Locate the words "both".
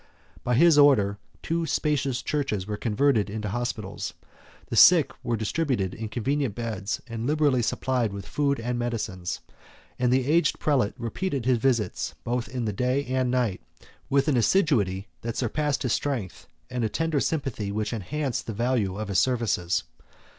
12.23-12.49